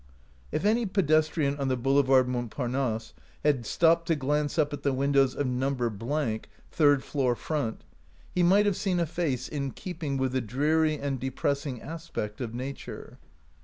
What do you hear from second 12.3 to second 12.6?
of